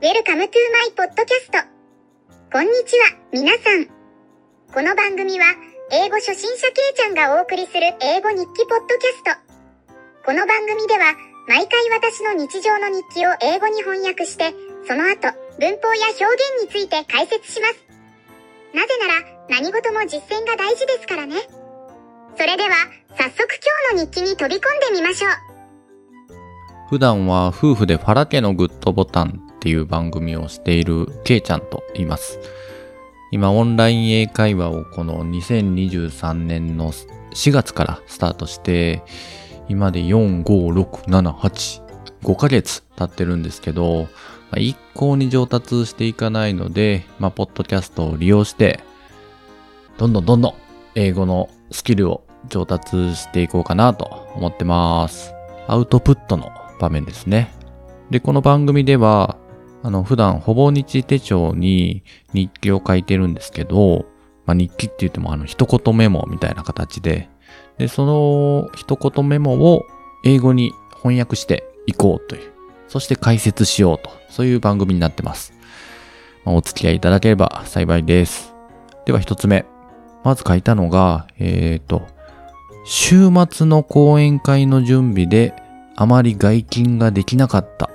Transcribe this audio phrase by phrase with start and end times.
[0.00, 1.66] Welcome to my podcast.
[2.52, 3.86] こんにちは、皆さん。
[4.72, 5.46] この番組は、
[5.90, 9.34] 英語初心者けいちゃんがお送りする英語日記ポッドキャスト。
[10.24, 11.16] この番組では、
[11.48, 14.54] 毎回私の日常の日記を英語に翻訳して、
[14.86, 17.82] その後、文法や表現について解説します。
[18.72, 21.34] なぜなら、何事も実践が大事ですからね。
[22.38, 22.70] それでは、
[23.18, 23.48] 早速
[23.90, 25.32] 今日の日記に飛び込んでみましょう。
[26.88, 32.38] 普段は夫婦でファラ家のグッドボタンっていう番組をしているケイちゃんと言います。
[33.32, 39.02] 今オンライン英会話をこの2023年の4月からスタートして、
[39.68, 41.82] 今で4、5、6、7、8、
[42.22, 44.06] 5ヶ月経ってるんですけど、
[44.56, 48.80] 一向に上達していかないので、まあ、ポッドキャストを利用して、
[49.98, 50.54] どんどんどんどん
[50.94, 55.34] 英語のスキルを上達していこうかなと思ってます。
[55.66, 57.52] アウトプットの場面ですね。
[58.10, 59.36] で、この番組では、
[59.82, 64.06] あの、普段、ほぼ日手帳に日記を書いてるんですけど、
[64.46, 67.28] まあ、日記って言っても、あの、一言メモみたいな形で、
[67.78, 69.84] で、その一言メモを
[70.24, 72.52] 英語に翻訳していこうという、
[72.88, 75.52] そして解説しようと、そういう番組になってます。
[76.44, 78.54] まあ、お付き合いいただければ幸いです。
[79.06, 79.64] では一つ目。
[80.24, 82.02] まず書いたのが、えっ、と、
[82.84, 85.54] 週末の講演会の準備で
[85.94, 87.90] あまり外勤ができなかった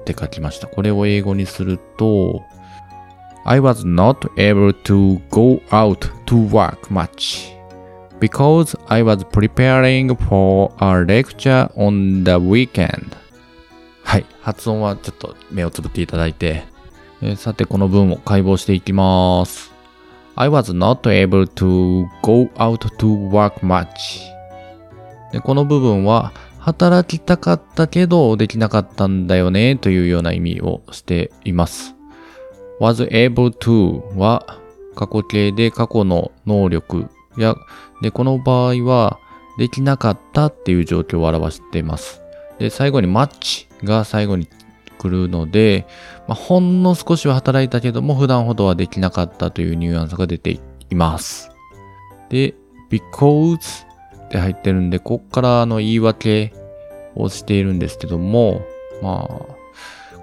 [0.00, 0.66] って書きました。
[0.66, 2.42] これを英語にすると、
[3.44, 7.56] I was not able to go out to work much
[8.20, 13.16] because I was preparing for a lecture on the weekend.
[14.04, 14.26] はい。
[14.42, 16.64] 発音はちょっと目をつぶっていただいて、
[17.22, 19.72] えーさてこの文を解剖していきます。
[20.36, 24.20] I was not able to go out to work much.
[25.32, 31.96] でこの部分は、働きたかったけどできなかったんだよねというような意味をしています。
[32.80, 34.58] was able to は
[34.94, 37.08] 過去形で過去の能力
[37.38, 37.54] や、
[38.02, 39.18] で、この場合は
[39.58, 42.22] できなかったっていう状況を表しています。
[42.58, 44.48] で、最後に match が最後に
[44.98, 45.86] 来るので、
[46.28, 51.50] まあ、ほんの少しは働いたけども普段ほどはできなかったというニュアンスが出ています。
[52.28, 52.54] で、
[52.90, 53.86] because
[54.30, 56.52] って入ってるんで、こっからあの言い訳
[57.16, 58.62] をしているんですけども、
[59.02, 59.56] まあ、こ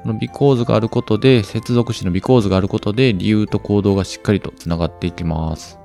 [0.06, 5.78] の because があることで、接続詞の because があることで、理由と行動がしっかりと繋がっていきます。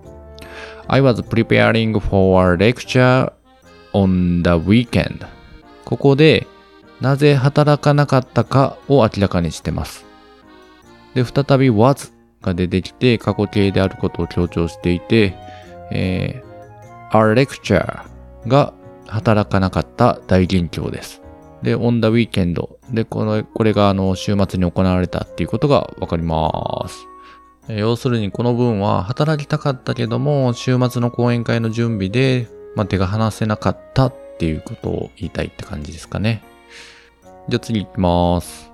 [0.87, 3.33] I was preparing for a lecture
[3.93, 5.27] on the weekend.
[5.85, 6.47] ここで、
[7.01, 10.07] なぜ働かなかったかを明らかにしてます。
[11.15, 15.35] で、再び was が出てきて、過去形であることを強調していて、
[15.91, 18.12] えー、our lecture
[18.47, 18.73] が
[19.07, 21.23] 働かなかった大元凶です。
[21.63, 27.07] で、on the weekend で、この、これがあの、週末に行われたっていうことがわかります。
[27.69, 36.43] 要するにこの文は働きたかったけども、週末の講演会の準備で、まあ、手が離せなかったっていうことを言いたいって感じですかね。
[37.49, 38.73] じゃあ次行きます。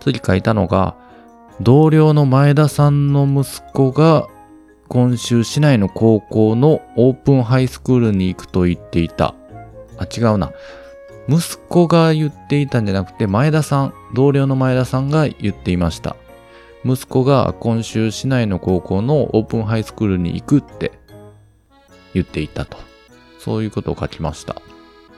[0.00, 0.96] 次書いたのが、
[1.60, 4.28] 同僚の前田さんの息子が
[4.88, 9.34] 今週市内の高校のオープンハイスクールに行くと言っていた。
[9.98, 10.52] あ、違うな。
[11.28, 16.16] 息子が言っていたんじゃなくて、前田さん、同僚の前田さんが言っていました。
[16.84, 20.92] 息子が今週市内の高校のオープンハイスクールに行くって
[22.14, 22.78] 言っていたと。
[23.38, 24.56] そういうことを書きました。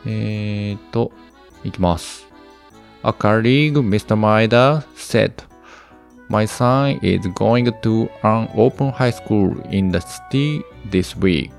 [0.04, 1.12] えーと、
[1.62, 2.26] いきます。
[3.04, 4.16] A colleague, Mr.
[4.16, 5.49] Maeda, said,
[6.30, 11.50] My son is going to an open high school in the city this week.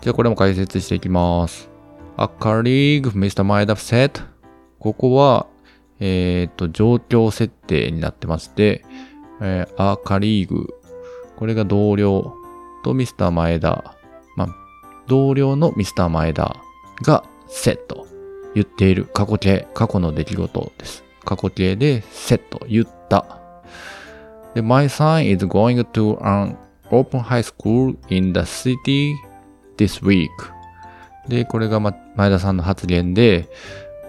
[0.00, 1.68] じゃあこれも解説していきます。
[2.16, 3.42] A colleague, Mr.
[3.42, 4.22] Maeda said,
[4.78, 5.48] ここは、
[5.98, 8.84] えっ、と、状況設定になってまして、
[9.40, 10.68] えー、A colleague、
[11.36, 12.32] これが同僚
[12.84, 13.32] と Mr.
[13.32, 13.96] 前田、
[14.36, 14.48] まあ、
[15.08, 16.08] 同僚の Mr.
[16.08, 16.56] 前田
[17.02, 17.78] が said
[18.54, 21.02] 言っている過去形、過去の出来事です。
[21.24, 23.37] 過去形で said 言った。
[24.54, 26.56] で、My son is going to an
[26.90, 29.14] open high school in the city
[29.76, 30.28] this week.
[31.28, 33.48] で、これが、ま、前田さんの発言で、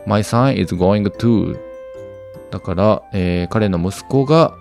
[0.06, 1.60] My son is going to.
[2.52, 4.54] だから、えー彼の息子が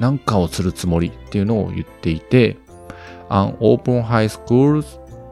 [0.00, 2.56] 何かをするつもりっていうのを言っていて、
[3.28, 4.82] an open high school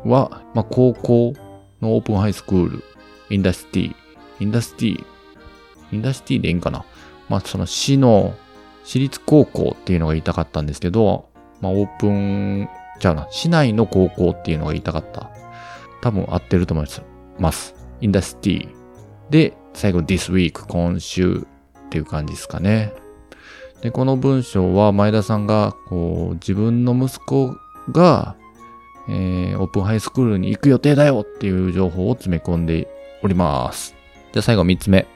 [0.05, 1.35] は、まあ、高校
[1.81, 6.85] の open high school、in the city、in the city、in the city でいいんかな。
[7.29, 8.35] まあ、その市の、
[8.91, 11.29] 市立高校っていうのが言いたかったんですけど、
[11.61, 15.31] まあ、オープン、じゃあな、市内の高校っていうのが言いたかった。
[16.03, 16.87] 多分合ってると思い
[17.39, 17.77] ます。
[18.01, 18.69] インダスティ。
[19.31, 21.47] で、最後 this week、今週
[21.87, 22.93] っていう感じですかね。
[23.81, 27.55] で、この文章は前田さんが、こう、自分の息子
[27.93, 28.35] が、
[29.09, 32.89] えー、オープンハイスクールに行く予定だよっていう情報を詰め込んで
[33.23, 33.95] おります。
[34.33, 35.07] じゃあ最後3つ目。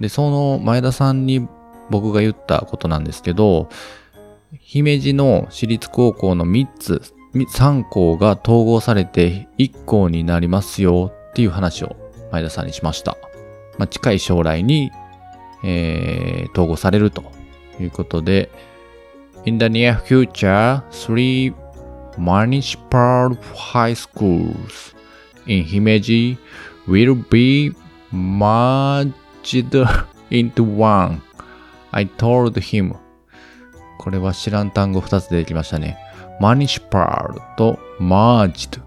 [0.00, 1.46] で、その前田さんに
[1.90, 3.68] 僕が言ったことなんですけど、
[4.60, 7.02] 姫路の私立高校の3つ、
[7.34, 11.96] 3校が統合されて1校になりますよっていう話を
[12.32, 13.16] 前田さんにしました。
[13.78, 14.90] まあ、近い将来に、
[15.64, 17.22] えー、統合されると
[17.80, 18.50] いうことで、
[19.44, 21.54] In the near future, three
[22.18, 24.94] municipal high schools
[25.46, 26.36] in Himeji
[26.86, 27.72] will be
[28.12, 29.86] merged
[30.30, 31.22] into one.
[31.92, 32.94] I told him.
[33.98, 35.98] これは知らん単語2つ出てきましたね。
[36.40, 38.80] municipal と merged。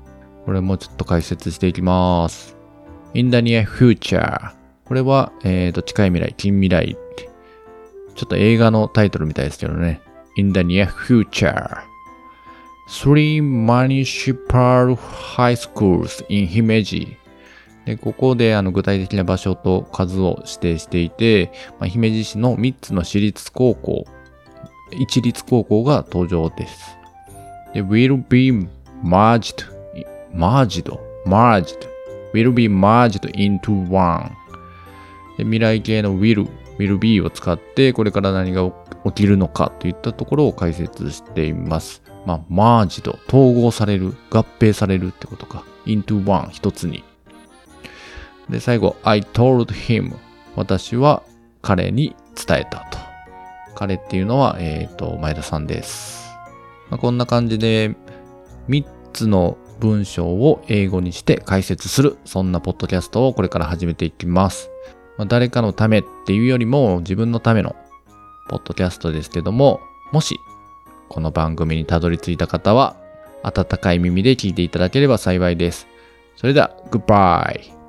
[0.45, 2.55] これもちょっと解説していきます。
[3.13, 4.51] in the near future。
[4.85, 7.29] これは、えーと、近い未来、近未来って。
[8.15, 10.01] ちょっと映画のタイトルみたいですけどね。
[10.37, 11.81] in the near future。
[12.89, 17.20] three municipal high schools in Himeji。
[17.85, 24.05] で、ここであの具体的な場所と数を指定していて、まあ、姫路市の3つの私立高校、
[24.91, 26.97] 一律高校が登場です。
[27.73, 28.51] で、will be
[29.03, 29.65] merged,
[30.33, 30.91] merged,
[31.25, 31.87] merged,
[32.33, 34.31] will be merged into one.
[35.37, 36.47] で未来系の will,
[36.77, 38.71] will be を使って、これから何が
[39.05, 42.03] 起きるのかといったところを解説しています。
[42.27, 45.63] まあ、merged、統合される、合併されるってことか。
[45.85, 47.03] into one、一つに。
[48.51, 50.13] で、最後、I told him.
[50.55, 51.23] 私は
[51.61, 52.97] 彼に伝えたと。
[53.75, 56.29] 彼っていうのは、えっ、と、前田さんです。
[56.89, 57.95] まあ、こんな感じで、
[58.67, 62.17] 3つの文章を英語にして解説する。
[62.25, 64.69] そんなポッドキャストをこれから始めていきます。
[65.17, 67.75] まあ、誰かのためっていうよりも自分のための
[68.49, 69.79] ポッドキャストですけども、
[70.11, 70.35] もし
[71.07, 72.97] この番組にたどり着いた方は、
[73.43, 75.87] 温かい耳で聞いていただければ幸いです。
[76.35, 77.80] それでは、グッバイ。